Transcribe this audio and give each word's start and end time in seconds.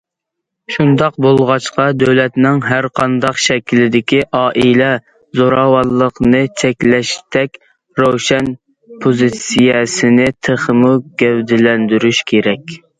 شۇنداق 0.75 1.17
بولغاچقا، 1.25 1.83
دۆلەتنىڭ 2.03 2.61
ھەر 2.69 2.87
قانداق 2.99 3.37
شەكىلدىكى 3.43 4.21
ئائىلە 4.39 4.87
زوراۋانلىقىنى 5.41 6.41
چەكلەشتەك 6.63 7.61
روشەن 8.03 8.51
پوزىتسىيەسىنى 9.05 10.29
تېخىمۇ 10.49 10.95
گەۋدىلەندۈرۈش 11.23 12.25
كېرەك. 12.33 12.79